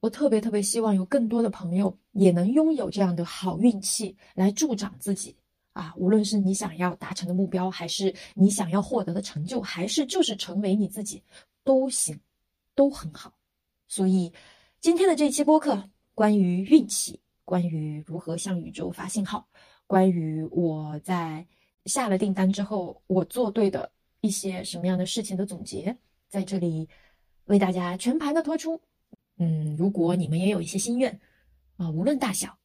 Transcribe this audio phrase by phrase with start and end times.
[0.00, 5.36] 我特别特别希望有更多的朋友也能拥有这样的好运气来助长自己
[5.74, 5.94] 啊！
[5.96, 11.22] 无论是你想要达成的目标，还是你想要获得的成就，还是就是成为你自己，
[11.64, 12.18] 都行，
[12.74, 13.32] 都很好。
[13.88, 14.32] 所以
[14.80, 19.46] 今天的这一期播客，关于运气，关于如何向宇宙发信号，
[19.86, 21.46] 关于我在
[21.84, 23.92] 下了订单之后我做对的
[24.22, 25.94] 一些什么样的事情的总结，
[26.26, 26.88] 在这里
[27.44, 28.80] 为大家全盘的托出。
[29.42, 31.18] 嗯，如果你们也有一些心愿，
[31.76, 32.58] 啊，无论大小，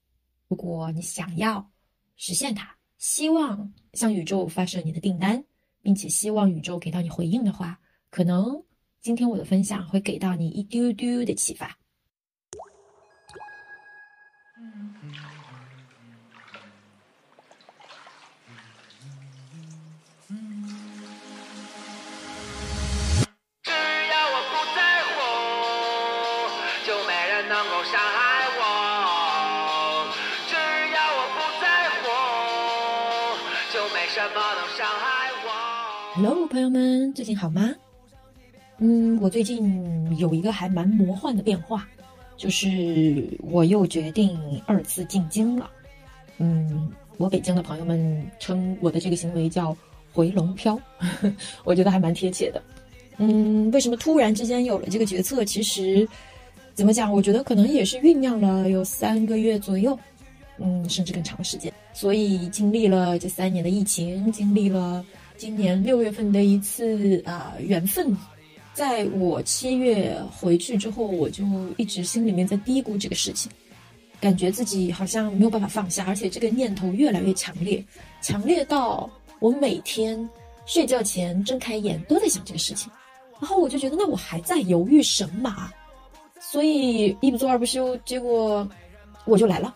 [0.49, 1.71] 如果你想要
[2.17, 5.41] 实现它，希望向宇宙发射你的订单，
[5.81, 8.61] 并且希望宇宙给到你回应的话，可能
[8.99, 11.77] 今天我的分享会给到你一丢丢的启发。
[36.13, 37.73] Hello，朋友们，最近好吗？
[38.77, 41.85] 嗯，我最近有一个还蛮魔幻的变化，
[42.37, 45.69] 就是我又决定二次进京了。
[46.37, 49.75] 嗯，我北京的朋友们称我的这个行为叫
[50.13, 50.79] “回龙漂”，
[51.65, 52.63] 我觉得还蛮贴切的。
[53.17, 55.43] 嗯，为什么突然之间有了这个决策？
[55.43, 56.07] 其实
[56.73, 57.11] 怎么讲？
[57.11, 59.99] 我觉得可能也是酝酿了有三个月左右。
[60.59, 65.03] 嗯，甚至更长的时间，所以经历了这三年的疫情，经历了
[65.37, 68.15] 今年六月份的一次啊缘分，
[68.73, 71.45] 在我七月回去之后，我就
[71.77, 73.49] 一直心里面在嘀咕这个事情，
[74.19, 77.81] 感觉自己好像没有办法放下，而且这个念头越来越强烈，
[78.21, 80.29] 强烈到我每天
[80.65, 82.91] 睡觉前睁开眼都在想这个事情，
[83.39, 85.71] 然后我就觉得那我还在犹豫什么？
[86.41, 88.67] 所以一不做二不休，结果
[89.23, 89.73] 我就来了。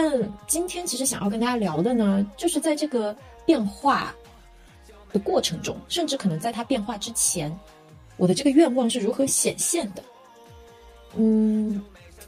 [0.00, 3.12] 但今天其实想要跟大家聊的呢，就是在这个
[3.44, 4.14] 变化
[5.12, 7.52] 的过程中，甚至可能在它变化之前，
[8.16, 10.02] 我的这个愿望是如何显现的。
[11.16, 11.82] 嗯，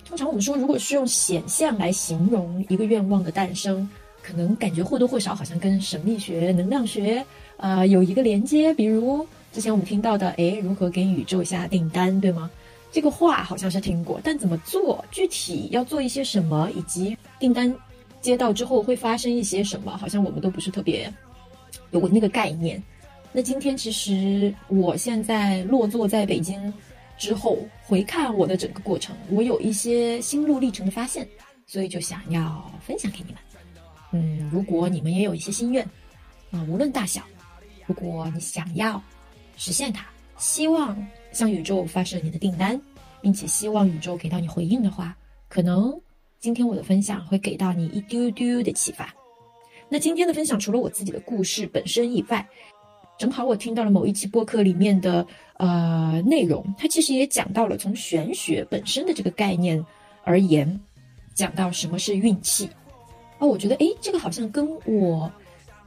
[0.05, 3.89] 通常我们说，如果是用显现来形容一个愿望的诞生，
[4.21, 7.25] 可能感觉或多或少好像跟神秘学、能量学
[7.57, 8.75] 啊有一个连接。
[8.75, 12.51] 比如之前我们听到的，哎，如何给宇宙下订单，对吗？
[12.93, 17.73] 这个话好像是听过，但怎么做，具体要做一些什么，以及订单
[18.21, 21.13] 接到之后会发生一些什么，好像我们都不是特别
[21.93, 22.83] 有那个概念。
[23.33, 26.73] 那今天其实我现在落座在北京
[27.17, 31.25] 之后，回看我的整个过程，我有一些心路历程的发现，
[31.67, 33.41] 所以就想要分享给你们。
[34.13, 35.89] 嗯，如果你们也有一些心愿
[36.51, 37.23] 啊，无论大小，
[37.87, 39.01] 如果你想要
[39.57, 40.05] 实现它，
[40.39, 40.97] 希望。
[41.33, 42.81] 向宇宙发射你的订单，
[43.21, 45.17] 并且希望宇宙给到你回应的话，
[45.49, 45.99] 可能
[46.39, 49.15] 今天我的分享会给到你一丢丢的启发。
[49.89, 52.47] 那今天的分享除了我自己的故事本身以外，
[53.19, 55.27] 正好我听到了某一期播客里面的
[55.59, 59.85] 呃内容，它其实也讲到了从玄学本身的这个概念
[60.25, 60.81] 而言，
[61.35, 62.69] 讲到什么是运气。
[63.39, 65.31] 哦，我觉得诶，这个好像跟我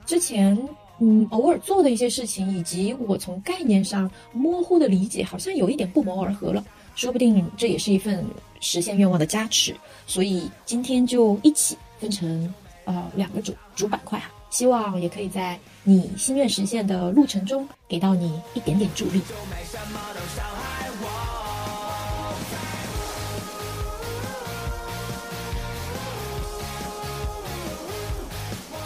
[0.06, 0.58] 之前。
[1.06, 6.64] 嗯，偶尔做的一些事情，以及我从概念上模糊的理解，好像有一点不谋而合了。
[6.96, 8.26] 说不定这也是一份
[8.62, 9.76] 实现愿望的加持。
[10.08, 12.54] 所以今天就一起分成
[12.86, 19.20] 呃两个主主板块啊，希望也可以在你心愿实现的路程中给到你一点点助力。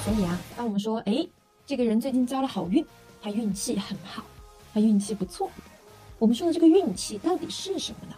[0.04, 1.28] 所以啊，当我们说哎。
[1.68, 2.84] 这个人最近交了好运，
[3.22, 4.24] 他运气很好，
[4.74, 5.52] 他运气不错。
[6.18, 8.16] 我们说的这个运气到底是什么呢？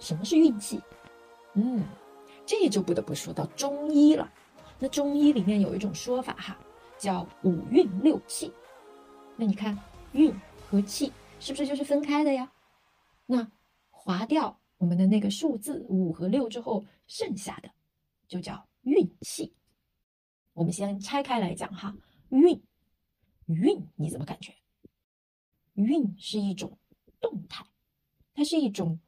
[0.00, 0.80] 什么是运气？
[1.54, 1.84] 嗯，
[2.44, 4.28] 这就不得不说到中医了。
[4.80, 6.58] 那中医里面有一种说法哈，
[6.98, 8.52] 叫五运六气。
[9.36, 9.78] 那你看
[10.10, 10.34] 运
[10.68, 12.50] 和气是不是就是分开的呀？
[13.26, 13.46] 那
[13.90, 17.70] 划掉我们的那个数字五和六之后，剩下的
[18.26, 19.54] 就叫运气。
[20.52, 21.94] 我们先拆开来讲哈。
[22.30, 22.62] 运，
[23.46, 24.52] 运你怎么感觉？
[25.74, 26.78] 运是一种
[27.20, 27.64] 动态，
[28.34, 28.98] 它是一种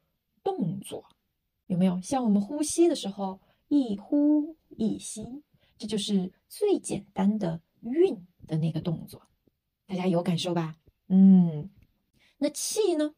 [0.43, 1.03] 动作，
[1.65, 1.99] 有没有？
[2.01, 5.43] 像我们呼吸的时候，一呼一吸，
[5.77, 8.15] 这就是最简单的运
[8.47, 9.27] 的那个动作，
[9.87, 10.77] 大家有感受吧？
[11.07, 11.69] 嗯，
[12.37, 13.15] 那气呢？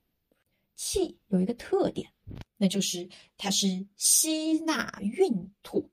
[0.77, 2.11] 气有一个特点，
[2.57, 3.07] 那就是
[3.37, 5.90] 它是吸纳运吐。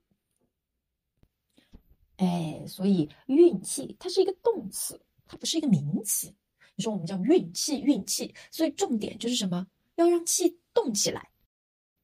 [2.18, 6.32] 哎，所以运气它是一个动词，它不是一个名词。
[6.76, 9.66] 你说我们叫运气，运气，所以重点就是什么？
[9.96, 11.30] 要让气动起来。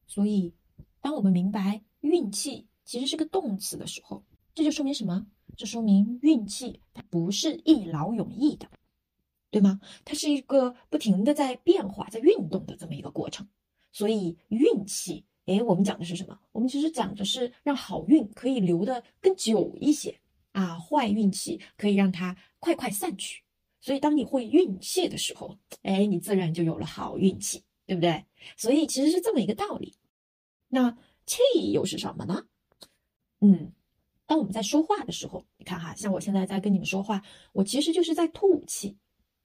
[0.07, 0.53] 所以，
[1.01, 4.23] 当我们明白运气其实是个动词的时候，
[4.53, 5.25] 这就说明什么？
[5.55, 8.69] 这说明运气它不是一劳永逸的，
[9.49, 9.79] 对吗？
[10.03, 13.47] 它是一个不停的在变化、在运动的这么一个过程。
[13.91, 16.39] 所以，运气，哎，我们讲的是什么？
[16.51, 20.19] 我们其实讲的是让好运可以留得更久一些
[20.51, 23.43] 啊，坏运气可以让它快快散去。
[23.79, 28.25] 所以，当你会运气的时候，哎，你自然就有了好运气，对不对？
[28.57, 29.93] 所以，其实是这么一个道理。
[30.69, 32.45] 那气又是什么呢？
[33.41, 33.71] 嗯。
[34.27, 37.21] 当我们在说话的时候，你看哈，像我现在在跟你们说话，
[37.53, 38.97] 我其实就是在吐气，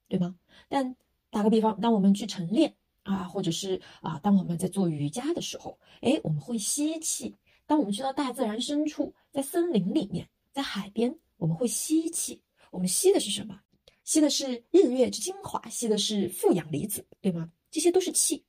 [0.07, 0.35] 对吗？
[0.67, 0.95] 但
[1.29, 7.35] 打个比方，当我们去晨练啊，或者是啊，当我们在做瑜伽的时候，哎，我们会吸气。
[7.65, 12.41] 当我们去到大自然深处，在森林里面，在海边，我们会吸气。
[12.69, 13.59] 我们吸的是什么？
[14.03, 17.51] 吸的是日月之精华，吸的是负氧离子，对吗？
[17.69, 18.45] 这些都是气。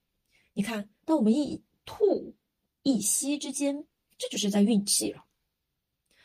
[0.55, 2.35] 你看，当我们一吐
[2.83, 3.87] 一吸之间，
[4.19, 5.25] 这就是在运气了。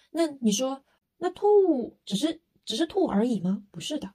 [0.09, 0.83] 那你说，
[1.17, 3.63] 那吐只是只是吐而已吗？
[3.69, 4.11] 不是的。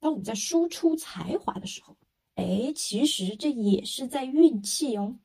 [0.00, 1.96] 当我们在输出才华的时候，
[2.38, 5.16] 哎，其实这也是在运气哦。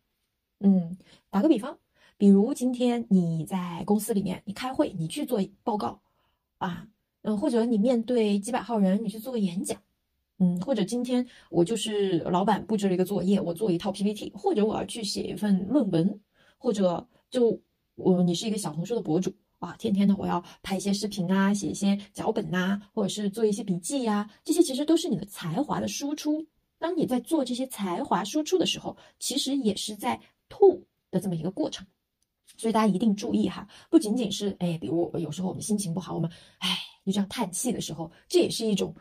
[0.62, 0.98] 嗯，
[1.30, 1.78] 打个比方，
[2.18, 6.02] 比如今天你在公司里面，你开会，你去做报告
[6.58, 6.88] 啊，
[7.22, 9.80] 嗯，或者你面对几百号人，你去做个演讲，
[10.40, 16.20] 嗯，或者今天我就是老板布置了一个作业，我做一套 PPT，或者我要去写一份论文，
[16.58, 17.62] 或者就
[17.94, 19.32] 我你是一个小红书的博主。
[19.60, 26.46] 啊，天天的我要拍一些视频啊，写一些脚本呐，或者是做一些笔记呀，这些其实都是你的才华的输出。
[26.84, 30.20] 当你在做这些才华输出的时候，其实也是在
[30.50, 31.88] 吐的这么一个过程。
[32.58, 38.94] 所以大家一定注意哈，不仅仅是哎，比如有时候我们心情不好，我们哎就这样叹气的时候，这也是一种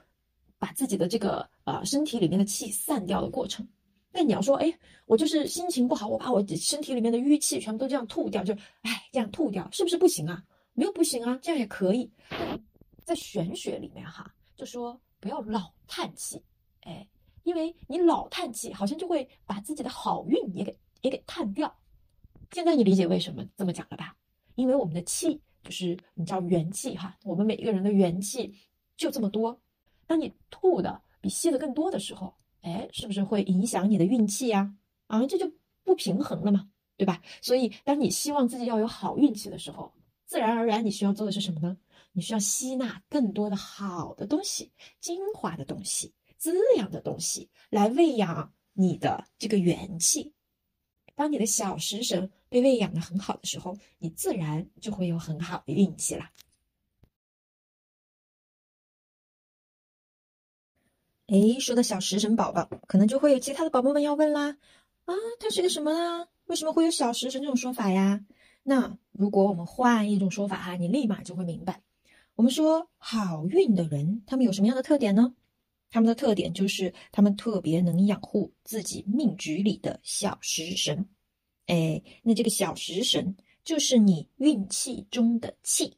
[0.61, 3.67] 把自己的这个呃身体里面的气散掉的过程。
[4.13, 4.73] 那你要说，哎，
[5.07, 10.41] 我就是心情不好，我把我身体里面的淤气全部都这样吐掉，就哎这样吐掉，是不是不行啊？
[10.75, 12.09] 没有不行啊，这样也可以。
[13.05, 16.41] 在玄学里面哈，就说不要老叹气，
[16.83, 17.05] 哎，
[17.45, 21.75] 因为你老叹气，好像就会把自己的好运也给也给叹掉。
[22.53, 24.17] 现在你理解为什么这么讲了吧？
[24.55, 28.55] 因为我们的气就是你知道元气哈，我们每一个人的元气
[28.97, 29.59] 就这么多。
[30.07, 34.75] 当你吐的比吸的更多的时候，哎，是不是会影响你的运气呀？
[35.07, 35.51] 啊，这就
[35.83, 37.23] 不平衡了嘛，对吧？
[37.41, 39.93] 所以当你希望自己要有好运气的时候，
[40.27, 41.77] 自然而然，你需要做的是什么呢？
[42.13, 46.13] 你需要吸纳更多的好的东西、精华的东西、
[46.43, 50.35] 滋养的东西，来喂养你的这个元气。
[51.15, 56.33] 当你的小食神被喂养的很好的时候，你自然就会有很好的运气啦。
[61.29, 64.59] 哎，说到小食神宝宝，可能就会有其他的宝宝们要问啦：
[65.05, 66.27] 啊，它是个什么啊？
[66.47, 68.27] 为什么会有小食神这种说法呀？
[68.65, 71.85] 那如果我们换一种说法哈，你立马就会明白。
[72.35, 75.37] 我们说好运的人，他们有什么样的特点呢？
[75.93, 81.07] 他们的特点就是他们特别能养护自己命局里的小食神。
[81.67, 85.97] 哎，那这个小食神就是你运气中的气。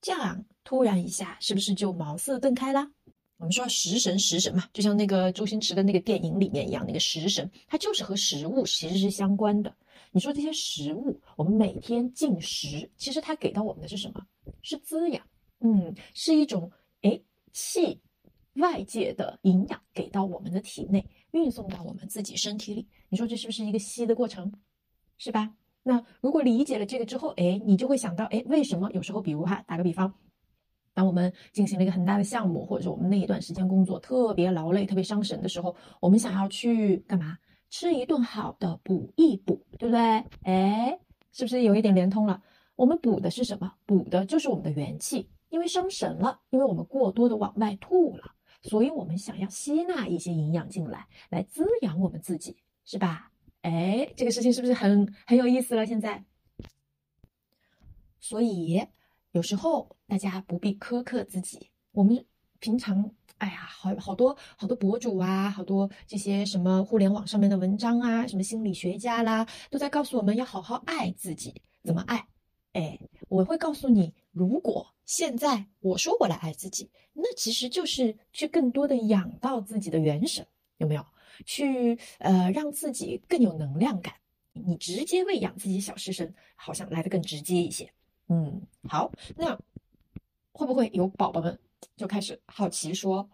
[0.00, 2.88] 这样突然一下，是不是就茅塞顿开啦？
[3.38, 9.74] 我们说食神，食神嘛，就像那个周星驰的那个电影里面一样，那个食神，它就是和食物其实是相关的。
[10.12, 14.24] 你说这些食物，我们每天进食，其实它给到我们的是什么？
[14.62, 15.24] 是滋养，
[15.60, 16.70] 嗯，是一种
[17.02, 17.20] 哎
[17.52, 18.00] 气，
[18.58, 22.86] 外界的营养给到我们的体内，运送到我们自己身体里。
[23.08, 24.52] 你说这是不是一个吸的过程？
[25.16, 25.52] 是吧？
[25.82, 30.12] 那如果理解了这个之后，哎，你就会想到，哎，为什么有时候，比如哈，打个比方，
[30.92, 37.38] 当我们进行了一个很大的项目，或者是我们那一段时间工作特别劳累、特别伤神的时候，我们想要去干嘛？
[37.70, 40.00] 吃一顿好的补一补，对不对？
[40.42, 40.98] 哎，
[41.32, 42.42] 是不是有一点连通了？
[42.76, 43.72] 我们补的是什么？
[43.86, 53.30] 补的就是我们的元气，因为伤神了，因为我们过多的往外吐了，所以我们想要吸纳一些营养进来，来滋养我们自己，是吧？
[53.62, 55.84] 哎，这个事情是不是很很有意思了？
[55.86, 56.24] 现在，
[58.20, 58.86] 所以
[59.32, 62.24] 有时候大家不必苛刻自己，我们
[62.58, 63.10] 平常。
[63.38, 71.62] 哎呀，好好多好多博主啊，好多这些什么互联网上面的文章啊，什么心理学家啦，都在告诉我们要好好爱自己。
[71.84, 72.26] 怎么爱？
[72.72, 80.46] 哎，我会告诉你，如果现在我说我来爱自己，那其实就是去更多的养到自己的元神，
[80.78, 81.04] 有没有？
[81.46, 84.14] 去呃让自己更有能量感。
[84.52, 87.92] 你直接喂养自己小食神，好像来的更直接一些。
[88.28, 89.56] 嗯，好，那
[90.50, 91.56] 会不会有宝宝们？
[91.96, 93.30] 就开始好奇说，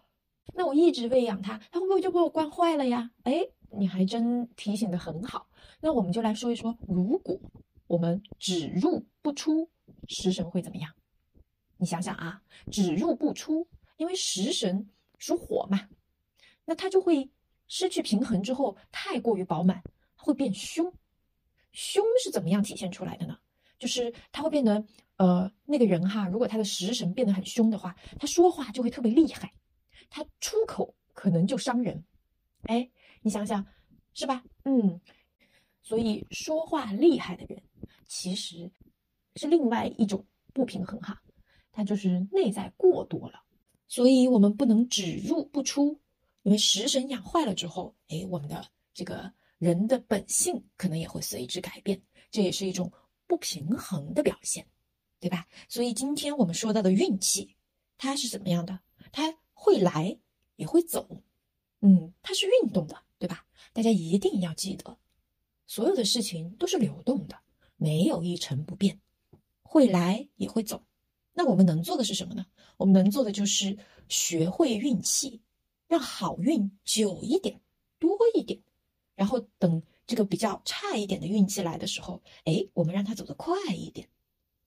[0.53, 3.09] 那我一直喂养它，它会不会就被我惯坏了呀？
[3.23, 5.47] 哎，你还真提醒的很好。
[5.81, 7.39] 那我们就来说一说，如果
[7.87, 9.67] 我们只入不出，
[10.07, 10.93] 食神会怎么样？
[11.77, 15.89] 你想想啊，只入不出，因为食神属火嘛，
[16.63, 17.29] 那它就会
[17.67, 19.83] 失去平衡之后，太过于饱满，
[20.15, 20.91] 会变凶。
[21.71, 23.37] 凶是怎么样体现出来的呢？
[23.77, 24.81] 就是他会变得，
[25.17, 29.53] 呃，那个人哈，如果他的食神变得很凶的话，他说话就会特别厉害，
[30.09, 32.01] 他出口可能就伤人。
[32.63, 32.89] 哎，
[33.21, 33.65] 你想想，
[34.13, 34.41] 是吧？
[34.63, 35.01] 嗯，
[35.83, 37.61] 所以说话厉害的人，
[38.07, 38.71] 其实
[39.35, 41.21] 是另外一种不平衡哈，
[41.71, 43.43] 它就是内在过多了。
[43.87, 45.99] 所以我们不能只入不出，
[46.43, 49.33] 因为食神养坏了之后，哎，我们的这个。
[49.57, 51.99] 人的本性可能也会随之改变，
[52.29, 52.91] 这也是一种
[53.25, 54.67] 不平衡的表现，
[55.17, 55.47] 对吧？
[55.69, 57.55] 所以今天我们说到的运气，
[57.97, 58.77] 它是怎么样的？
[59.13, 60.19] 它会来
[60.57, 61.23] 也会走，
[61.79, 63.47] 嗯，它是运动的，对吧？
[63.71, 64.99] 大家一定要记得，
[65.67, 67.39] 所有的事情都是流动的，
[67.77, 68.99] 没有一成不变，
[69.67, 70.81] 会来也会走。
[71.33, 72.45] 那我们能做的是什么呢？
[72.77, 75.41] 我们能做的就是学会运气，
[75.87, 77.59] 让好运久一点，
[77.99, 78.61] 多一点。
[79.15, 84.07] 然后等这个比较差一点的运气来的时候，哎，我们让它走得快一点，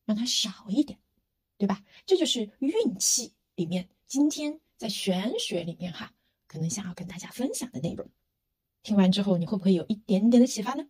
[0.05, 0.99] 让它少一点，
[1.57, 1.83] 对吧？
[2.05, 6.13] 这就是运气里面今天在玄学里面哈，
[6.47, 8.07] 可能想要跟大家分享的内容。
[8.83, 10.87] 听完之后，你会不会有一点点的启发呢？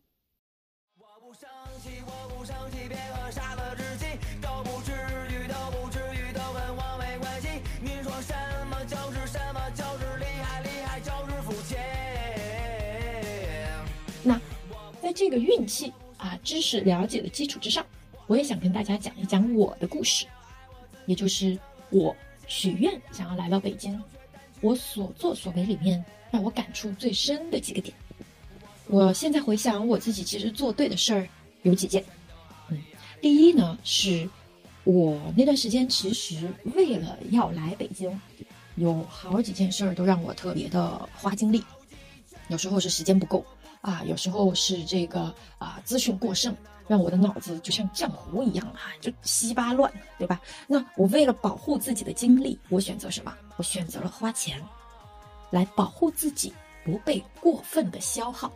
[15.19, 17.85] 这个运气啊知识了解的基础之上，
[18.29, 20.25] 我也想跟大家讲一讲我的故事，
[21.07, 21.59] 也就是
[21.91, 22.15] 我
[22.47, 24.01] 许愿想要来到北京，
[24.61, 27.93] 我所作所为里面让我感触最深的几个点。
[28.87, 31.29] 我现在回想我自己其实做对的事儿
[31.63, 32.05] 有几件，
[32.71, 32.81] 嗯，
[33.21, 34.31] 第一呢是
[34.85, 38.09] 我那段时间其实为了要来北京，
[38.77, 41.65] 有好几件事儿都让我特别的花精力，
[42.47, 43.45] 有时候是时间不够。
[43.81, 46.55] 啊，有时候是这个啊，资讯过剩，
[46.87, 50.41] 让我的脑子就像浆糊一样啊，就稀巴乱，对吧？
[50.67, 53.33] 那我为了保护自己的精力，我选择什么？
[53.57, 54.63] 我选择了花钱，
[55.51, 56.53] 来保护自己
[56.85, 58.53] 不被过分的消耗，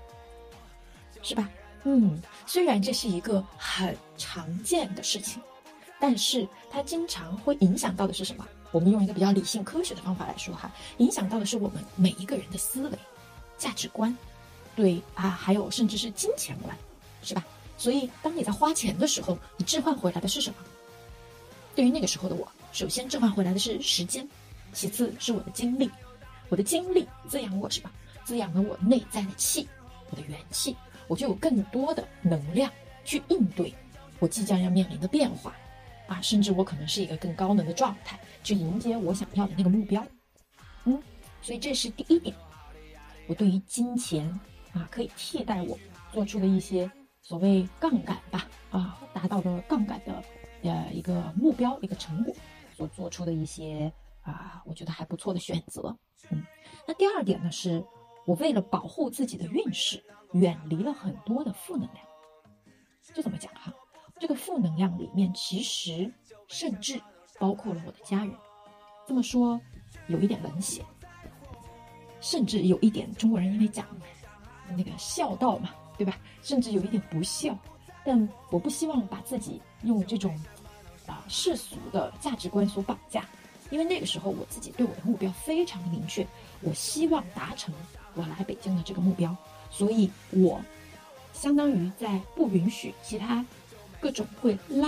[1.22, 1.48] 是吧？
[1.84, 5.42] 嗯，虽然这是一个很常见的事情，
[5.98, 8.46] 但是它经常会影响到的是什么？
[8.70, 12.98] 我们用一个比较理性科学的方法来说哈，影响到的是我们每一个人的思维、
[13.58, 14.16] 价值观。
[14.74, 16.76] 对啊，还有甚至是金钱观，
[17.22, 17.44] 是吧？
[17.76, 20.56] 所以当你在花钱的时候，你置换回来的是什么？
[21.74, 24.28] 对于那个时候的我，首先置换回来的是时间，
[24.72, 25.90] 其次是我的精力。
[26.48, 27.90] 我的精力滋养我，是吧？
[28.24, 29.66] 滋养了我内在的气，
[30.10, 30.76] 我的元气，
[31.08, 32.70] 我就有更多的能量
[33.04, 33.74] 去应对
[34.18, 35.56] 我即将要面临的变化
[36.06, 36.20] 啊！
[36.20, 40.06] 甚至我可能是一个更高能的状态，去迎接我想要的那个目标。
[40.84, 41.02] 嗯，
[41.40, 42.36] 所以这是第一点，
[43.26, 44.40] 我对于金钱。
[44.72, 45.78] 啊，可以替代我
[46.12, 50.22] 做出的一些所谓杠杆吧，啊，达到的杠杆的
[50.62, 52.34] 呃一个目标一个成果
[52.74, 55.96] 所做出的一些啊，我觉得还不错的选择。
[56.30, 56.42] 嗯，
[56.86, 57.84] 那第二点呢，是
[58.26, 60.02] 我为了保护自己的运势，
[60.32, 62.06] 远离了很多的负能量。
[63.14, 63.72] 就这么讲哈？
[64.18, 66.10] 这个负能量里面其实
[66.46, 67.00] 甚至
[67.38, 68.32] 包括了我的家人。
[69.06, 69.60] 这么说
[70.06, 70.84] 有一点冷血，
[72.20, 73.86] 甚至有一点中国人因为讲。
[74.76, 76.18] 那个孝道嘛，对吧？
[76.42, 77.56] 甚至有一点不孝，
[78.04, 80.38] 但我不希望把自己用这种
[81.06, 83.24] 啊世俗的价值观所绑架，
[83.70, 86.26] 因为那个时候我自己对我的目标非常明确，
[86.60, 87.74] 我希望达成
[88.14, 89.34] 我来北京的这个目标，
[89.70, 90.60] 所以我
[91.32, 93.44] 相当于在不允许其他
[94.00, 94.86] 各种会拉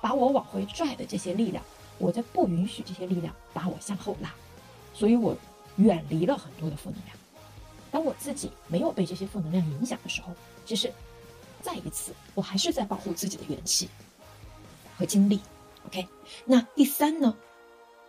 [0.00, 1.62] 把我往回拽的这些力量，
[1.98, 4.32] 我在不允许这些力量把我向后拉，
[4.94, 5.36] 所以我
[5.76, 7.16] 远离了很多的负能量。
[7.92, 10.34] 当我自己没有被这些负能量影响的时候，
[10.64, 10.92] 其实
[11.60, 13.88] 再一次，我还是在保护自己的元气
[14.96, 15.40] 和精力。
[15.86, 16.08] OK，
[16.44, 17.36] 那第三呢，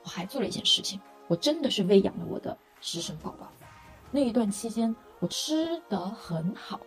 [0.03, 3.51] 我还做了一件事情，我真的是喂养了我的食神宝宝。
[4.09, 6.79] 那一段期间，我吃得很好。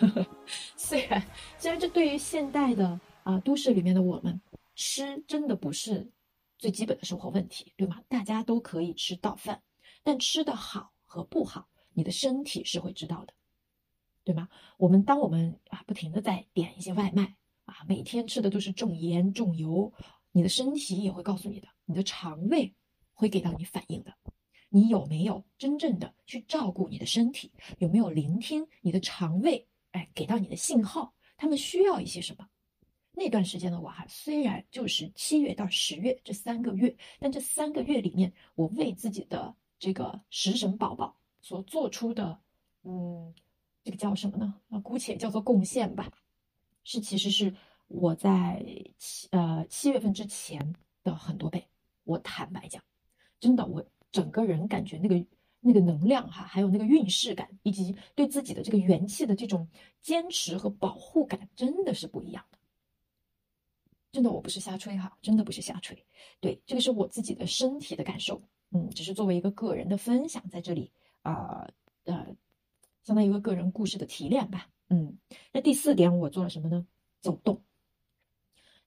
[0.76, 1.26] 虽然
[1.58, 4.40] 虽然这对于现代的啊都市里面的我们，
[4.76, 6.08] 吃真的不是
[6.58, 8.00] 最基本的生活问题，对吗？
[8.08, 9.60] 大家都可以吃到饭，
[10.04, 11.66] 但吃的好和不好。
[11.94, 13.32] 你的身体是会知道的，
[14.24, 14.48] 对吗？
[14.76, 19.92] 我们当我们啊不停的在点一些外卖啊，每天吃的都是重盐重油，
[20.32, 22.74] 你的身体也会告诉你的，你的肠胃
[23.12, 24.14] 会给到你反应的。
[24.68, 27.52] 你有没有真正的去照顾你的身体？
[27.78, 32.48] 有没有聆听你的肠胃哎，给到你的信号，他们需要一些什么？
[33.12, 42.40] 那段时间的我哈，虽然就是七月到十月这三个月，但这三个月里面，我为自己的这个食神宝宝所做出的，
[42.84, 43.34] 嗯，
[43.82, 44.54] 这个叫什么呢？
[44.70, 46.10] 啊，姑且叫做贡献吧，
[46.84, 47.54] 是其实是
[47.86, 48.64] 我在
[48.96, 51.68] 七呃七月份之前的很多倍。
[52.04, 52.82] 我坦白讲，
[53.38, 55.22] 真的，我整个人感觉那个
[55.60, 59.68] 那个能量哈，还有那个运势感，以及对自己的这个元气的这种
[60.00, 62.58] 坚持和保护感，真的是不一样的。
[64.12, 66.06] 真的，我不是瞎吹哈，真的不是瞎吹。
[66.40, 70.90] 对，这个是我自己的身体的感受，嗯，只是作为一个个人的分享，在这里
[71.24, 71.66] 啊，
[72.04, 72.36] 呃，
[73.02, 75.18] 相当于一个个人故事的提炼吧，嗯。
[75.52, 76.86] 那第四点，我做了什么呢？
[77.20, 77.60] 走动。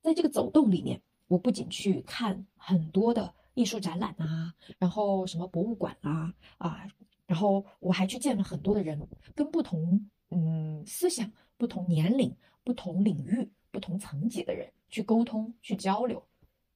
[0.01, 6.87] 在这个走动里面，我不仅去看很多的艺术展览啊，然后什么博物馆啊，啊，
[7.25, 14.71] 然后我还去见了很多的人，跟不同嗯思想、不同年龄、不同领域、不同层级的人。
[14.89, 16.25] 去沟通，去交流，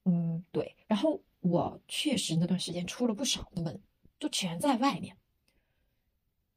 [0.04, 0.76] 嗯，对。
[0.86, 3.82] 然后我确实那段时间出了不少的门，
[4.20, 5.16] 就全在外面。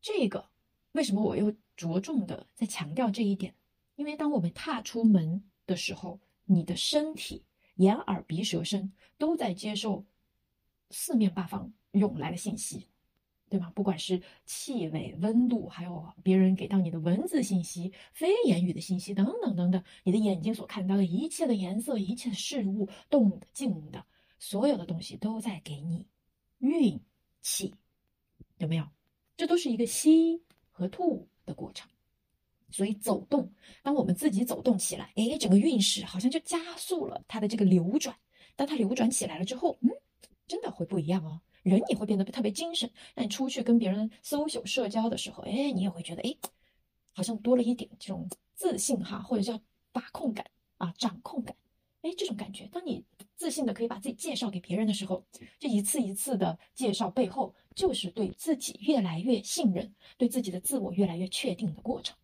[0.04, 0.50] 这个
[0.92, 3.54] 为什么我又着重的在强调这一点？
[3.96, 7.42] 因为当我们踏出门的时候，你的身体、
[7.76, 10.04] 眼、耳、鼻、舌、身都在接受
[10.90, 12.86] 四面八方涌来的信息。
[13.48, 13.72] 对吗？
[13.74, 24.04] 不管是气味、温度，还有别人给到你的文字信息、非言语的信息等等等等，你的眼睛所看到的一切的颜色、一切的事物，动的、静的，
[24.38, 26.06] 所有的东西都在给你
[26.58, 27.00] 运
[27.40, 27.74] 气，
[28.58, 28.86] 有没有？
[29.36, 31.88] 这都是一个吸和吐的过程。
[32.70, 38.16] 所以走动，当我们自己走动起来，哎，整个运势好像就加速了它的这个流转。
[38.56, 39.90] 当它流转起来了之后，嗯，
[40.48, 41.40] 真的会不一样哦。
[41.62, 42.90] 人也会变得特别精神。
[43.14, 46.36] 那你出去跟别人 social 社交的时候，哎，你也会觉得，哎，
[47.12, 49.60] 好像多了一点这种自信哈，或者叫
[49.92, 50.44] 把控感
[50.78, 51.56] 啊，掌控感，
[52.02, 52.66] 哎，这种感觉。
[52.72, 53.04] 当你
[53.36, 55.24] 自信的可以把自己介绍给别人的时候，
[55.60, 62.16] 这一次一次的介绍背后，就是对自己越来越信任，对自己的自我越来越确定的过程，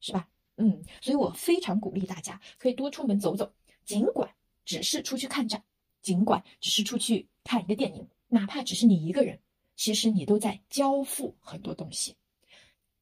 [0.00, 0.28] 是吧？
[0.56, 3.52] 嗯，所以我非常鼓励大家可以多出门走走，
[3.84, 4.28] 尽管
[4.64, 5.62] 只是出去看展，
[6.02, 8.08] 尽管只是出去看一个电影。
[8.28, 9.40] 哪怕只是你一个人，
[9.74, 12.14] 其实你都在交付很多东西。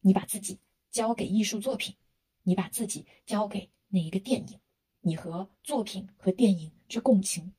[0.01, 0.59] 你把自己
[0.93, 1.95] 交给艺术作品，
[2.43, 4.61] 你把自己交给那一个电影，
[5.01, 7.53] 你和作品和电影去共情，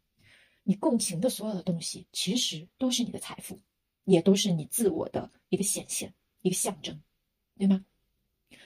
[0.63, 3.59] 你共情的所有的东西，其实都是你的财富，
[4.07, 6.99] 也都是你自我的一个显现，一个象征，
[7.57, 7.85] 对吗？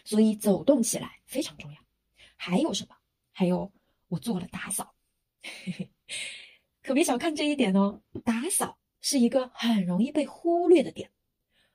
[0.05, 1.77] 所以走动起来非常重要。
[2.37, 2.95] 还有什么？
[3.31, 3.71] 还有
[4.07, 4.93] 我做了打扫，
[6.81, 8.77] 可别小看这一点哦，打扫。
[9.03, 11.09] 是一个很容易被忽略的点，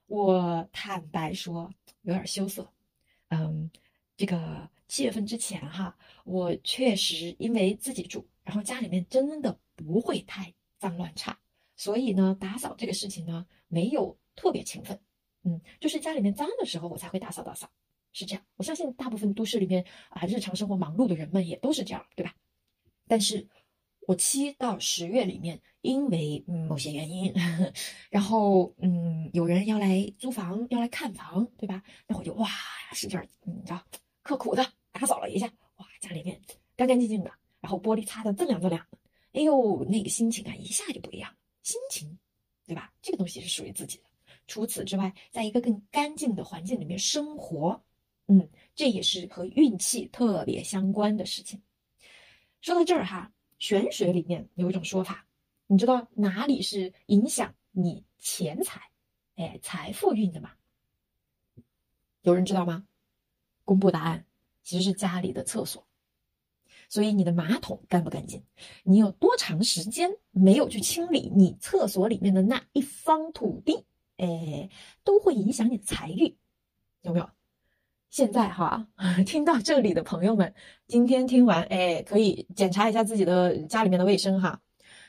[0.07, 1.68] 我坦白说
[2.02, 2.72] 有点羞涩。
[3.31, 3.68] 嗯，
[4.16, 11.37] 这个七月份之前哈，我确实因为自己住，然后家里面真的不会太脏乱差，
[11.74, 14.98] 所以呢，打扫这个事情呢没有特别勤奋。
[15.44, 17.70] 嗯，就是家里面脏的时候我才会打扫打扫，
[18.12, 18.44] 是这样。
[18.57, 22.35] 我相信大部分都市里面啊，日常生活忙碌的人们也都是这样，对吧？
[23.07, 23.48] 但是。
[24.09, 27.35] 我七到十月里面，因为某些原因，
[28.09, 31.83] 然后嗯，有人要来租房，要来看房，对吧？
[32.07, 32.48] 那我就哇，
[32.92, 33.85] 使劲儿，你知道，
[34.22, 36.40] 刻苦的打扫了一下，哇，家里面
[36.76, 38.98] 干干净净的，然后玻璃擦的锃亮锃亮的，
[39.33, 41.37] 哎呦，那个心情啊，一下就不一样了。
[41.64, 42.16] 心情，
[43.07, 44.05] 这个东西是属于自己的。
[44.49, 47.81] 除此之外，在一个更干净的环境里面生活，
[48.27, 51.62] 嗯，这也是和运气特别相关的事情。
[52.61, 53.33] 说到这儿哈。
[53.59, 55.27] 玄学里面有一种说法，
[55.66, 58.83] 你知道哪里是影响你钱财、
[59.37, 60.53] 哎财富运的吗？
[62.21, 62.87] 有人知道吗？
[63.64, 64.27] 公布答案，
[64.62, 65.86] 其实是家里的厕所。
[66.88, 68.42] 所以你的马桶干不干净，
[68.85, 73.85] 你有多长时间没有去清理你厕所里面的那一方土地，
[74.16, 74.68] 哎，
[75.05, 76.37] 都会影响你的财运，
[77.03, 77.29] 有没有？
[78.09, 78.87] 现在哈，
[79.27, 80.55] 听到这里的朋友们，
[80.87, 84.62] 今天听完，哎，可以检查一下自己的家里面的卫生哈。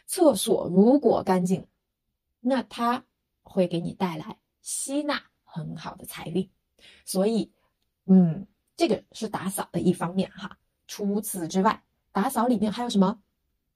[0.07, 1.67] 厕所如果干净，
[2.39, 3.05] 那它
[3.43, 6.49] 会给你带来吸纳很好的财运。
[7.05, 7.51] 所以，
[8.07, 10.57] 嗯，这个是打扫的一方面哈。
[10.87, 13.19] 除此之外，打扫里面还有什么？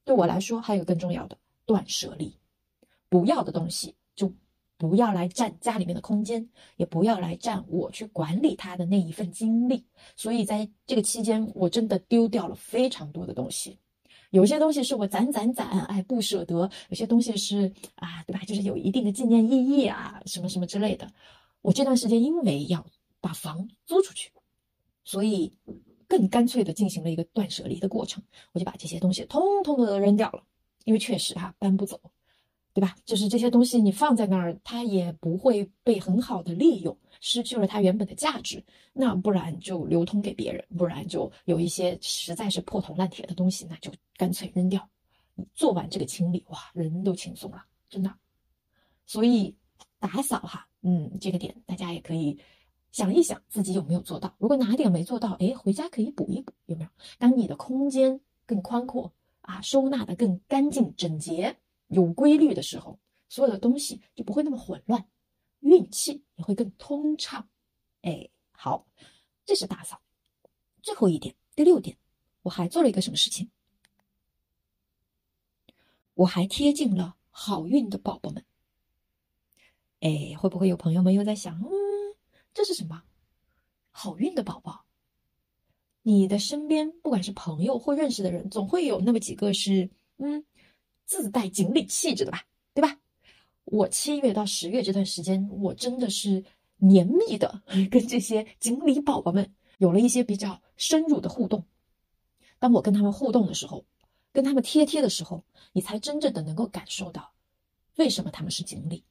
[0.04, 2.36] 对我来说，还有更重要的，断舍离，
[3.10, 4.34] 不要的东西就。
[4.78, 9.86] 不要来占家里面的空间，也不要来占我去管理它的那一份精力。
[10.16, 13.78] 所以在这个期间，我真的丢掉了非常多的东西。
[14.32, 18.42] 有些东西是我攒攒攒，哎，不舍得；有些东西是啊，对吧？
[18.48, 21.08] 就是有一定的纪念意义啊，什么什么之类的。
[21.62, 22.84] 我这段时间因为要
[23.20, 24.32] 把房租出去，
[25.04, 25.54] 所以
[26.12, 28.22] 更干脆的进行了一个断舍离的过程，
[28.52, 30.44] 我就把这些东西通通的扔掉了，
[30.84, 31.98] 因为确实哈搬不走，
[32.74, 32.98] 对吧？
[33.06, 44.86] 就是这些东西你放在那儿，它也不会被很好的利用，失去了它原本的价值，那不然就流通给别人，不然就有一些实在是破铜烂铁的东西，那就干脆扔掉。
[45.54, 48.14] 做完这个清理，哇，人都轻松了，真的。
[49.06, 49.56] 所以
[49.98, 52.38] 打扫哈，嗯，这个点大家也可以
[52.92, 54.36] 想一想自己有没有做到。
[54.38, 56.90] 如果哪点没做到，哎，回家可以补一补，有没有？
[57.18, 63.00] 当你的空间更宽阔啊，收纳的更干净整洁、有规律的时候，
[63.30, 65.08] 所有的东西就不会那么混乱，
[65.62, 67.48] 运气也会更通畅。
[68.02, 68.86] 哎，好，
[69.46, 70.02] 这是打扫。
[70.82, 71.98] 最后一点，第六点，
[72.42, 73.50] 我还做了一个什么事情？
[76.16, 78.44] 我还贴近了好运的宝宝们，
[80.02, 81.58] 哎，会不会有朋友们又在想，
[82.54, 83.04] 这是什么？
[83.92, 84.86] 好运的宝宝？
[86.02, 90.44] 你的身边不管是朋友或认识的人，总会有那么几个是，嗯，
[91.06, 92.98] 自带锦鲤气质的吧，对吧？
[93.66, 96.44] 我七月到十月这段时间，我真的是
[96.78, 97.62] 绵密的
[97.92, 101.64] 跟这些锦鲤宝宝们有了一些比较深入的互动。
[102.58, 103.86] 当我跟他们互动的时候，
[104.34, 107.32] 跟他们贴贴的时候，你才真正的能够感受到，
[107.98, 109.04] 为什么他们是锦鲤。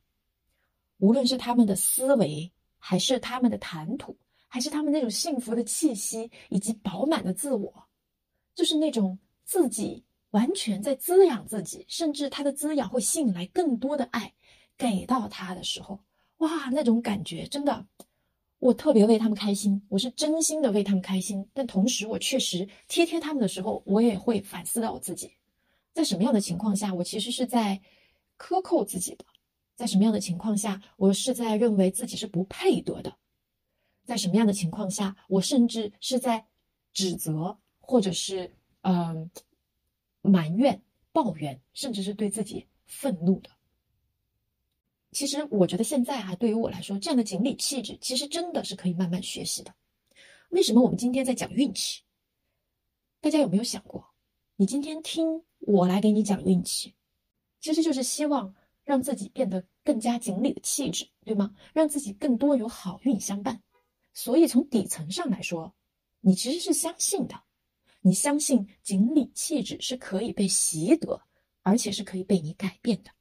[0.99, 4.17] 无论是他们的思维，还是他们的谈吐，
[4.49, 7.73] 还是他们那种幸福的气息，以及饱满的自我，
[8.57, 14.33] 就是那种自己完全在滋养自己，甚至他的滋养会吸引来更多的爱
[14.77, 16.01] 给到他的时候，
[16.39, 17.87] 哇，那种感觉真的。
[18.59, 21.49] 我特别为他们开心，我是真心的为他们开心。
[21.55, 25.33] 但同时，我确实贴贴他们的时候，我也会反思到我自己，
[25.95, 27.81] 在什么样的情况下，我其实是在
[28.37, 29.25] 克扣自己的；
[29.81, 33.11] 在什么样的情况下，我是在认为自己是不配得的；
[34.05, 36.47] 在什么样的情况下，我甚至是在
[36.93, 39.31] 指责，或者是嗯
[40.21, 43.49] 埋怨、抱怨，甚至是对自己愤怒的。
[45.13, 49.75] 其实我觉得现在哈，对于我来说，这样的锦鲤气质其实真的是可以慢慢学习的。
[50.51, 52.03] 为什么我们今天在讲运气？
[53.23, 54.11] 大家有没有想过，
[54.57, 56.95] 你今天听我来给你讲运气，
[57.63, 58.55] 其实就是希望
[58.91, 61.55] 让自己变得更加锦鲤的气质，对吗？
[61.73, 63.63] 让自己更多有好运相伴。
[64.13, 65.73] 所以从底层上来说，
[66.19, 67.41] 你其实是相信的，
[68.01, 71.23] 你相信锦鲤气质是可以被习得，
[71.63, 73.13] 而且是可以被你改变的。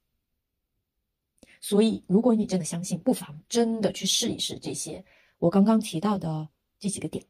[1.60, 5.04] 所以，如果你真的相信，不妨真的去试一试这些
[5.38, 6.48] 我刚刚提到的
[6.80, 7.24] 这几个点。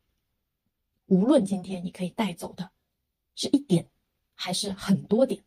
[1.08, 2.70] 无论今天你可以带走的
[3.34, 3.86] 是一点，
[4.34, 5.44] 还是很多点，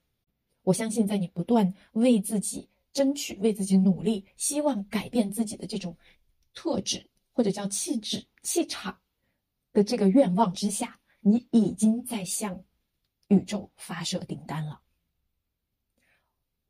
[0.62, 5.98] 我相信在你不断为自己争取、为自己努力、希望改变自己的这种
[6.54, 8.98] 特质或者叫气质、气场
[9.74, 12.64] 的这个愿望之下，你已经在向
[13.28, 14.80] 宇宙发射订单了。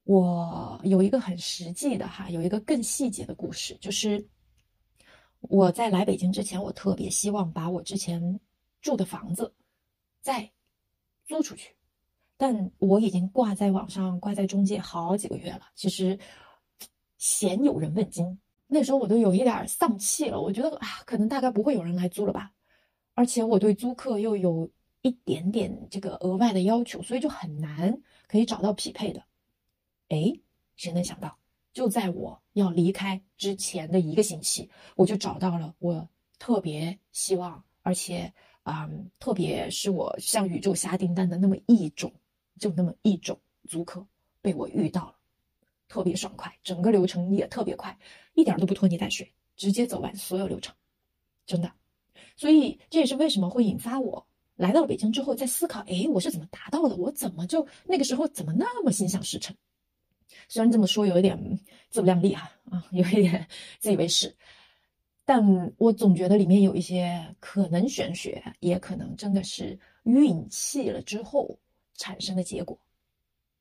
[0.06, 4.26] 我有一个很实际的哈，有一个更细节的故事，就是
[5.40, 8.40] 我在来北京之前，我特别希望把我之前
[8.82, 9.54] 住的房子
[10.22, 10.52] 再
[11.26, 11.74] 租出去，
[12.44, 16.20] 但我已经挂在网上、挂在中介好几个月了，其实
[17.18, 18.38] 鲜有人问津。
[18.68, 22.52] 那时候我都有一点丧气了，我觉得啊，可能大概不会有人来租了吧，
[23.14, 24.70] 而且我对租客又有
[25.04, 29.24] 一点点这个额外的要求，所以就很难可以找到匹配的。
[30.10, 30.38] 哎，
[30.76, 31.38] 谁能想到，
[31.72, 42.12] 就在我要离开之前的一个星期，我就找到了我特别希望，而且啊，特别是我向宇宙下订单的那么一种，
[42.60, 44.06] 就那么一种租客
[44.42, 45.16] 被我遇到了，
[45.88, 47.98] 特别爽快，整个流程也特别快，
[48.34, 50.74] 一点都不拖泥带水，直接走完所有流程，
[51.46, 51.72] 真的。
[52.36, 56.96] 所以这也是为什么会引发我来到了北京之后在思考，哎，我是怎么达到的？
[56.96, 59.56] 我怎么就那个时候怎么那么心想事成？
[60.48, 63.48] 虽然这么说有一点自不量力哈啊， 有一点
[63.80, 64.36] 自以为是，
[65.26, 71.60] 但我总觉得里面有一些可能玄学，也可能真的是运气了之后
[71.96, 72.80] 产生的结果。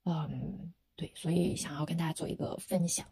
[0.05, 3.07] 嗯，对，所以想要跟大家做一个分享。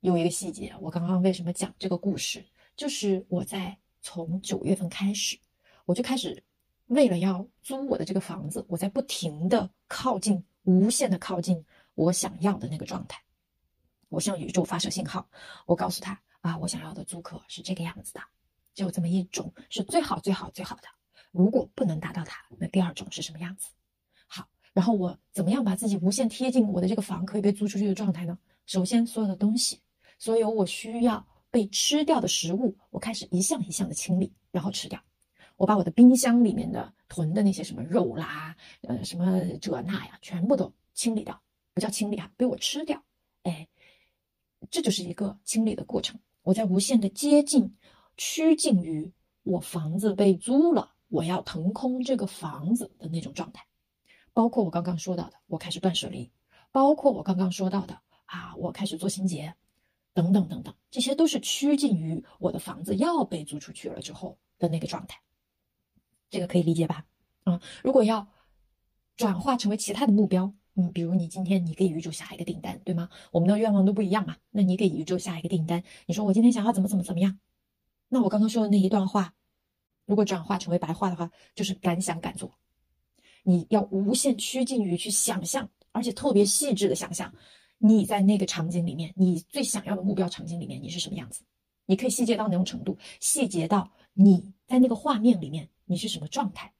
[0.00, 2.44] 有一个细节，我刚刚为什么讲这个故事，
[2.76, 5.38] 就是我在从九月份开始，
[5.84, 6.42] 我就开始
[6.86, 11.64] 为了要租我的这个房子，我在不停的靠近，无限的靠近。
[11.94, 13.18] 我想要的那个状态，
[14.10, 15.26] 我向宇宙发射信号，
[15.64, 18.20] 我告诉他啊，我想要的租客是这个样子的，
[18.74, 20.82] 就这么一种是最好最好最好的。
[21.30, 23.70] 如果不能达到它，那第二种是什么样子？
[24.76, 28.38] 然后我怎么样把自己无限贴近我的这个房可以被租出去的状态呢？
[28.66, 29.80] 首先，所有的东西，
[30.18, 35.00] 所有我需要被吃掉的食物，我开始一项一项的清理，然后吃掉。
[35.56, 41.40] 我把我的冰箱里面的囤的那些什么肉啦，呃，什么这那呀，全部都清理掉，
[41.72, 43.02] 不叫清理啊，被我吃掉。
[43.44, 43.66] 哎，
[44.70, 46.20] 这就是一个清理的过程。
[46.42, 47.74] 我在无限的接近、
[48.18, 49.10] 趋近于
[49.42, 53.64] 我房子被租了，我要腾空这个房子的那种状态。
[54.36, 56.30] 包括我刚刚说到的，我开始断舍离；
[56.70, 59.54] 包括我刚刚说到的啊，我开始做清洁，
[60.12, 65.18] 等等等等，这些都是趋近于我的房子要被租出去了之后的那个状态。
[66.28, 67.06] 这个可以理解吧？
[67.46, 68.28] 嗯，如果要
[69.16, 73.08] 转化成为其他的目标，嗯，比如你今天你给宇宙下一个订单，对吗？
[73.32, 74.36] 我们的愿望都不一样嘛。
[74.50, 77.38] 那你给宇宙下一个订单，你说我今天想要怎么怎么怎么样？
[78.10, 79.32] 那我刚刚说的那一段话，
[80.04, 82.52] 如果转化成为白话的话，就是敢想敢做。
[83.48, 87.32] 你要无限趋近于去想象，而且特别细致的想象，
[87.78, 91.44] 你在那个场景里面，你最想要的目标场景里面，你是什么样子？
[91.84, 95.68] 你可以细节到那种程度，细节到你在那个画面里面。
[95.84, 96.72] 你是什么状态？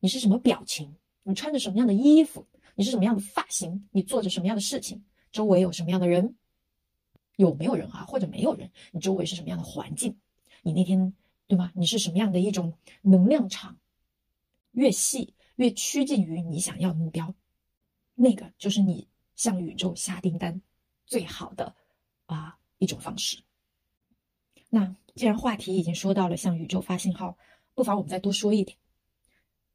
[0.00, 0.92] 你是什么表情？
[1.22, 2.44] 你穿着什么样的衣服？
[2.74, 3.88] 你是什么样的发型？
[3.92, 5.00] 你做着什么样的事情？
[5.30, 6.34] 周围有什么样的人？
[7.36, 8.04] 有没有人啊？
[8.08, 8.68] 或者没有人？
[8.90, 10.18] 你周围是什么样的环境？
[10.62, 11.14] 你那天
[11.46, 11.70] 对吗？
[11.76, 13.78] 你是什么样的一种能量场？
[14.72, 17.34] 越细越趋近于你想要的目标，
[18.14, 20.58] 那个就是你向宇宙下订单
[21.04, 21.76] 最好的
[22.24, 23.38] 啊一种方式。
[24.70, 27.36] 那既然话题已经说到了向宇宙发信号。
[27.72, 28.76] 不妨我们再多说一点。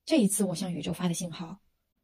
[0.05, 1.59] 这一次我向宇宙发的信号，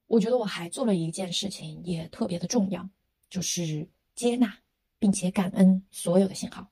[0.08, 2.90] 我觉得我还做了一件事情，也特别的重要，
[3.30, 4.58] 就是接纳
[4.98, 6.72] 并且感恩所有的信号，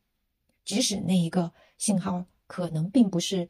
[0.66, 3.48] 即使那一个信号可能并不是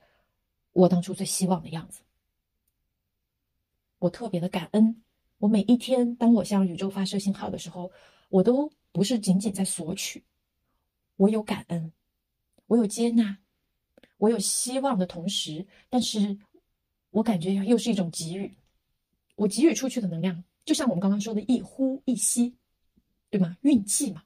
[0.73, 2.01] 我当初最希望的样子。
[3.99, 5.03] 我特别的感恩，
[5.37, 7.91] 我每一天当我向宇宙发射信号的时候，
[8.29, 10.23] 我都不是仅仅在索取，
[11.17, 11.91] 我有感恩，
[12.67, 13.37] 我有接纳。
[14.17, 16.37] 我有希望的同时，但是
[17.11, 18.53] 我感觉又是一种给予。
[19.35, 22.53] 我给予出去的能量，就像我们刚刚说的一呼一吸，
[23.29, 23.55] 对吗？
[23.61, 24.21] 运气嘛。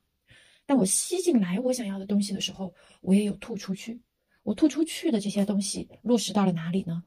[0.66, 4.02] 但我吸进来我想要的东西的时候，我也有吐出去。
[4.42, 7.04] 我吐出去的这些东西落实到了哪里呢？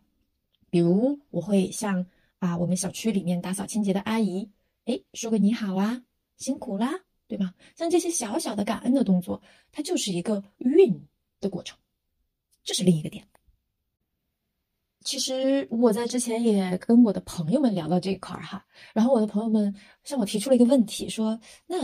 [0.70, 2.06] 比如我会向
[2.46, 4.48] 啊我们小区里面打扫清洁的阿姨，
[4.84, 6.02] 哎，说个你好啊，
[6.36, 6.92] 辛苦啦，
[7.26, 7.52] 对吧？
[7.74, 11.06] 像这些小小的感恩的动作，它就是一个运
[11.40, 11.76] 的过程。
[12.62, 13.26] 这是另一个点。
[15.06, 21.38] 其实我在之前也跟我的朋友们聊到这一块儿哈，然后我的朋友们向我提出了一个问题，说
[21.68, 21.78] 那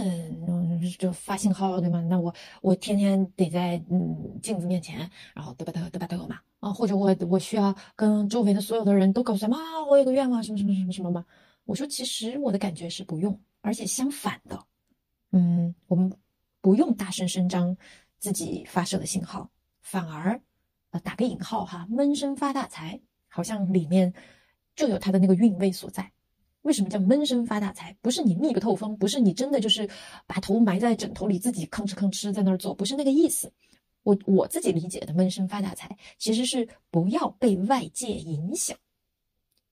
[0.98, 2.00] 就发信号对吗？
[2.10, 11.24] 那我我天天得在嗯镜子面前，然后嘚吧嘚嘚吧嘚嘛啊，或者我我需要跟周围的所有的人都告诉他们啊，我有个愿望什么什么什么什么吗？
[11.64, 14.60] 我说其实我的感觉是不用，而且相反的，
[15.30, 16.12] 嗯，我们
[16.60, 17.76] 不用大声声张
[18.18, 19.48] 自己发射的信号，
[19.80, 20.42] 反而。
[20.90, 23.00] 呃，打个引号哈，闷声发大财，
[23.32, 24.12] 好像里面
[24.76, 26.12] 就有它的那个韵味所在。
[26.60, 27.96] 为什么叫闷声发大财？
[28.00, 29.88] 不是你密不透风，不是你真的就是
[30.28, 33.52] 把头埋在枕头里自己吭哧吭哧在那儿做，不是那个意思。
[34.04, 38.76] 我我自己理解的闷声发大财，其实是不要被外界影响，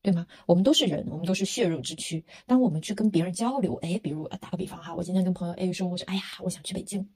[0.02, 0.26] 对吗？
[0.46, 2.24] 我们都是人，我们都是血肉之躯。
[2.44, 7.08] 当我们去跟别人交流，哎，比如打个比方哈，我今天跟朋友 A 说，我说，哎呀，我想去北京，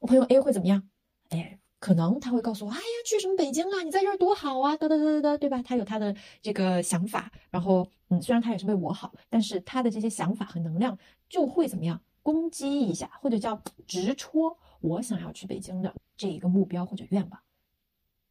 [0.00, 0.82] 我朋友 A 会怎么样？
[1.28, 1.59] 哎。
[1.80, 3.82] 可能他会告诉我，哎呀，去什么北京啊？
[3.82, 5.62] 你在这儿多好啊，哒哒哒哒哒，对吧？
[5.62, 10.96] 他有他的这个想法，然后，嗯，虽然他也是为我好，但是他的这些想法和能量
[11.28, 17.40] 就会怎么样攻击一下，或者叫直戳我想要去北京的这一个目标或者愿望，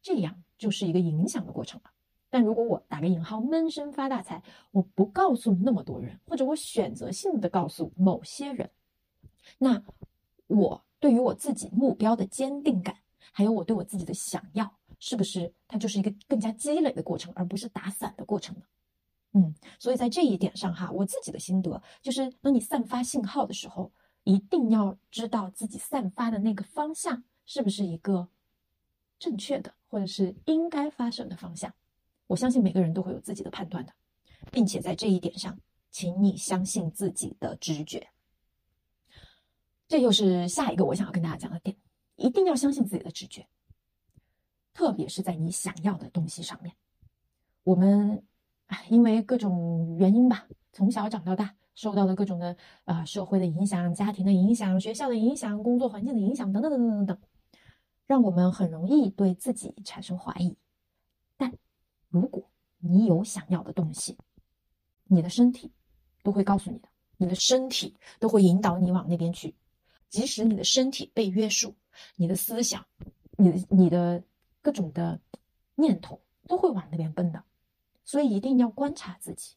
[0.00, 1.90] 这样就是一个影响的过程了。
[2.30, 8.70] 但如果我打个引号，闷声发大财，我不告诉那么多人，或者我选择性的告诉某些人，
[9.58, 9.82] 那
[10.46, 12.94] 我对于我自己目标的坚定感。
[13.30, 18.62] 还有我对我自己的想要，是不是它就是一个更加积累的过程，而不是打散的过程呢？
[19.32, 23.92] 嗯，所以在这一点上哈，我自己的心得就是，当你散发信号的时候，
[24.24, 28.28] 一定要知道自己散发的那个方向是不是一个
[29.20, 31.72] 正确的，或者是应该发生的方向。
[32.26, 33.92] 我相信每个人都会有自己的判断的，
[34.50, 35.56] 并且在这一点上，
[35.92, 38.08] 请你相信自己的直觉。
[39.86, 41.76] 这又是下一个我想要跟大家讲的点。
[42.20, 43.48] 一定要相信自己的直觉，
[44.74, 46.76] 特别是在你想要的东西上面。
[47.64, 48.22] 我们
[48.66, 52.54] 哎，因为各种原因吧，从小长到大，受到的各种的
[52.84, 57.18] 啊社会的影响、家庭的影响、学校的影响、工作环境的影响等等等等等等，
[58.06, 60.54] 让我们很容易对自己产生怀疑。
[61.38, 61.50] 但
[62.10, 64.18] 如果你有想要的东西，
[65.04, 65.72] 你的身体
[66.22, 69.54] 都会告诉你的，你的身体都会引导你往那边去，
[70.10, 71.74] 即使你的身体被约束。
[72.16, 72.86] 你的思想，
[73.36, 74.22] 你的你的
[74.62, 75.20] 各种的
[75.74, 77.42] 念头都会往那边奔的。
[78.04, 79.54] 所以一定要观察自己。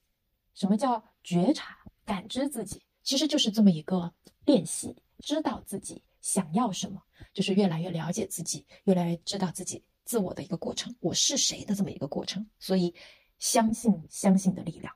[0.53, 2.83] 什么叫觉察、感知自己？
[3.01, 4.13] 其实就是这么一个
[4.45, 7.01] 练习，知道自己想要什么，
[7.33, 12.47] 就是越来越了解自己，越来越知道自己自我的一个过程，我是谁的这么一个过程。
[12.59, 12.93] 所以，
[13.39, 14.95] 相信相信的力量，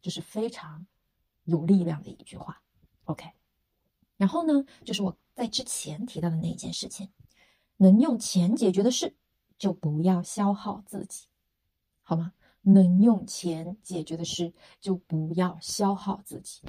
[0.00, 0.84] 这是非常
[1.44, 2.60] 有力量的一句话。
[3.04, 3.30] OK，
[4.16, 7.08] 然后呢，就是我在之前提到的那一件事情，
[7.76, 9.14] 能用钱解决的事，
[9.58, 11.26] 就不要消耗自己。
[12.02, 12.32] 好吗？
[12.60, 16.62] 能用钱解决的事，就不要消耗自己。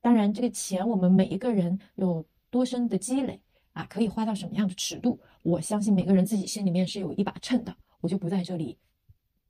[0.00, 3.40] 当然，这个钱我们每一个人有多深的积累
[3.72, 5.18] 啊，可以花到什么样的尺度？
[5.42, 7.74] 我相信每个人自己心里面是有一把秤的。
[8.00, 8.78] 我就不在这里，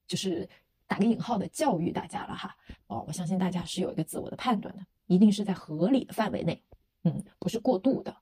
[0.07, 0.49] 就是
[0.87, 2.57] 打个引号的教育大家了哈。
[2.87, 6.63] 哦，我相信大家是有一个自我的判断的，一定是在合理的范围内，
[7.03, 8.17] 嗯，不是过度的。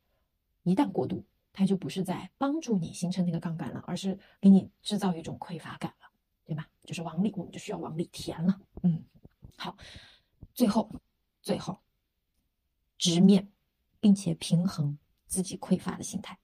[0.63, 6.09] 一旦过度，它就不是在帮助你形成那个杠杆了，而是给你制造一种匮乏感了。
[6.45, 6.69] 对吧？
[6.85, 8.61] 就是往里，我们就需要往里填了。
[8.83, 9.05] 嗯，
[9.57, 9.77] 好，
[10.53, 10.91] 最后，
[11.41, 11.79] 最后，
[12.99, 13.51] 直面
[14.01, 16.37] 并且平衡自己匮乏的心态，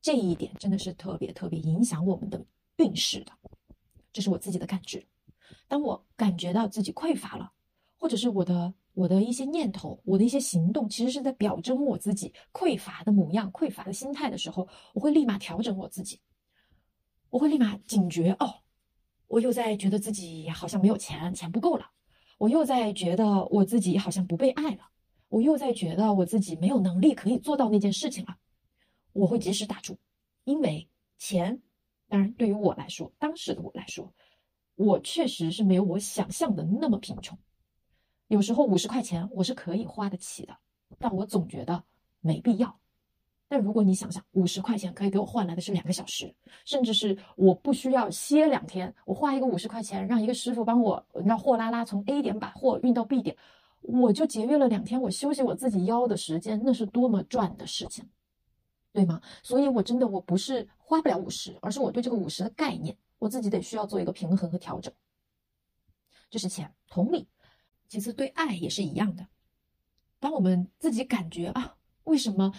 [0.00, 2.44] 这一点真的是特别特别影响我们的
[2.76, 3.32] 运势的。
[4.12, 5.08] 这是我自己的感知。
[5.66, 7.52] 当我感觉到自己匮乏了，
[7.96, 16.18] 或者是我的我的一些念头、我的一些行动，其实是在表征我自己匮乏的模样、匮乏的心态的时候，我会立马调整我自己，
[17.30, 18.52] 我会立马警觉哦。
[19.28, 21.84] 我又在觉得自己好像没有钱，钱不够了；
[22.38, 24.90] 我又在觉得我自己好像不被爱了；
[25.28, 28.36] 我又在觉得我自己没有能力可以做到那件事情了。
[29.12, 29.96] 我会及时打住，
[30.42, 31.62] 因为钱，
[32.08, 34.12] 当然对于我来说，当时的我来说，
[34.74, 37.38] 我确实是没有我想象的那么贫穷。
[38.28, 40.56] 有时候五十块钱我是可以花得起的，
[40.98, 41.82] 但我总觉得
[42.20, 42.78] 没必要。
[43.50, 46.34] 但如果你想想，五十块钱可以给我换来的是两个小时，
[46.66, 53.34] 甚至是我不需要歇两天，我花一个五十块钱让一个师傅帮我让货拉拉从 A 点把货运到 B 点，
[53.80, 58.06] 我就节约了两天我休息我自己腰的时间，那是多么赚的事情，
[58.92, 59.22] 对吗？
[59.42, 64.92] 所以，我真的我不是花不了五十，而是我对这个五十的概念，我自己得需要做一个平衡和调整。
[66.28, 67.26] 这是钱，同理，
[67.88, 69.26] 其次对爱也是一样的。
[70.20, 71.74] 当我们自己感觉啊，
[72.04, 72.52] 为什么？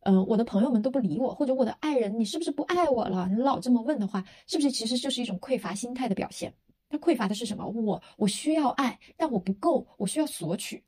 [0.00, 3.26] 嗯，我的朋友们都不理我，或者我的爱人，你是不是不爱我了？
[3.28, 6.52] 你老这么问的话，是不是其实就是一种匮乏心态的表现？
[6.90, 7.66] 他匮乏的是什么？
[7.66, 10.84] 我我需要爱，但我不够，我需要索取。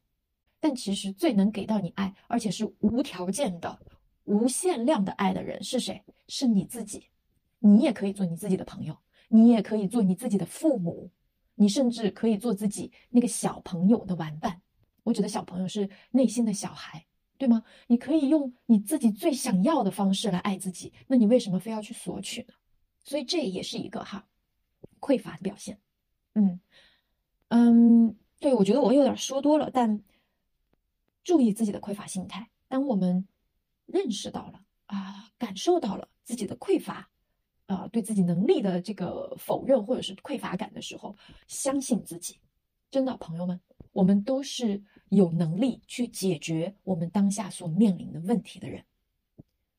[0.61, 3.79] 但其实最能给到你爱，而且是无条件的、
[4.25, 6.03] 无限量的爱的人是谁？
[6.29, 7.09] 是你自己。
[7.59, 8.95] 你也可以做你自己的朋友，
[9.29, 11.11] 你也可以做你自己的父母，
[11.57, 14.63] 你甚至可以做自己那个小朋友的玩伴。
[15.03, 17.05] 我觉得小朋友是内心的小孩。
[17.39, 17.63] 对吗？
[17.87, 22.55] 你可以用你自己最想要的方式来爱自己，那你为什么非要去索取呢？
[23.05, 24.27] 所以这也是一个哈
[25.01, 25.79] 匮乏的表现。
[26.33, 26.59] 嗯
[27.49, 30.03] 嗯，对我觉得我有点说多了，但
[31.23, 32.49] 注意自己的匮乏心态。
[32.69, 33.29] 当我们
[33.85, 37.11] 认识到了啊，感受到了自己的匮乏，
[37.67, 42.37] 啊，对自己能力的这个否认或者是匮乏感的时候，相信自己。
[42.91, 43.61] 真的，朋友们，
[43.93, 44.83] 我们都是。
[45.11, 48.83] 有能力去解决我们当下所面临的问题的人，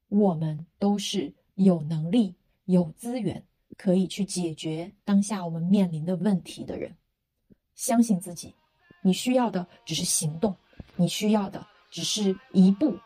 [0.08, 3.44] 我们都是有能力、有资源
[3.76, 6.96] 可以去解决当下我们面临的问题的人。
[7.76, 8.56] 相信自己，
[9.02, 10.56] 你需要的只是行动，
[10.96, 12.98] 你需要的只是一步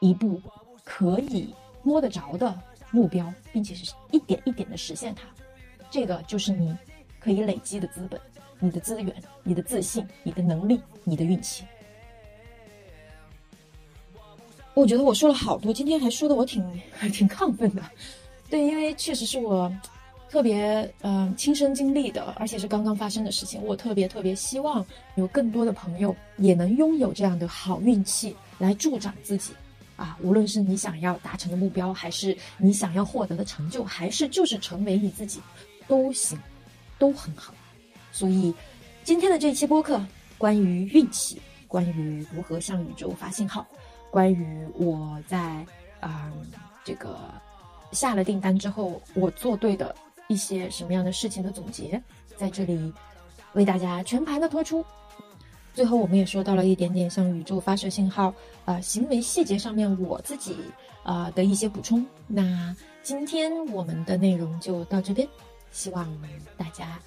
[0.00, 0.38] 一步
[0.84, 5.22] 可以摸得着的目标，并且是一点一点的实现它。
[5.90, 6.76] 这个就是你
[7.18, 8.20] 可以累积的资本。
[8.62, 9.10] 你的资源、
[9.42, 11.64] 你的自信、你的能力、你的运气，
[14.74, 16.62] 我觉得我说了好多，今天还说的我挺
[17.10, 17.82] 挺亢奋的。
[18.50, 19.72] 对，因为确实是我
[20.28, 23.62] 特别嗯亲身经历的，而且是刚刚发生的事情。
[23.64, 29.54] 我特别特别希望有更多的朋友也能拥有这样的好运气来助长自己
[30.00, 30.16] 啊！
[30.22, 35.42] 无论是你想要达成的目标，还是你想要获得的成就，还是就是成为你自己，
[35.86, 36.38] 都行，
[36.98, 37.52] 都很好。
[38.10, 38.54] 所以，
[39.04, 40.02] 今天的这一期播客
[40.38, 41.38] 关于运气，
[41.68, 43.66] 关于如何向宇宙发信号，
[44.10, 45.38] 关于我在
[46.00, 46.32] 啊
[46.82, 47.18] 这个
[47.92, 49.94] 下了订单之后我做对的
[50.28, 52.02] 一些什么样的事情的总结，
[52.38, 52.90] 在这里
[53.52, 54.82] 为大家全盘的托出。
[55.80, 58.34] 最后，我们也说到了一点点像宇宙发射信号
[58.66, 60.54] 啊行为细节上面我自己
[61.02, 62.04] 啊的一些补充。
[62.26, 65.26] 那今天我们的内容就到这边，
[65.72, 66.06] 希望
[66.58, 66.98] 大家。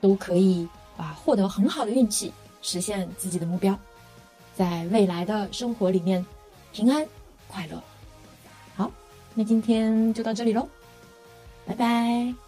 [0.00, 3.78] 都可以啊，获得很好的运气，实现自己的目标，
[4.54, 6.24] 在未来的生活里面
[6.72, 7.04] 平安
[7.48, 7.82] 快乐。
[8.76, 8.90] 好，
[9.34, 10.66] 那今天就到这里喽，
[11.66, 12.45] 拜拜。